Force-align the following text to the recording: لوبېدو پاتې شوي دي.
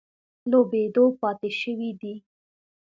لوبېدو 0.49 1.05
پاتې 1.19 1.49
شوي 1.61 1.91
دي. 2.01 2.13